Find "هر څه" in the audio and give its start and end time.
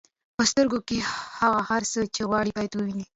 1.69-1.99